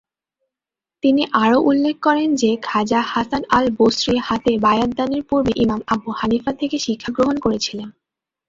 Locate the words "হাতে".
4.19-4.51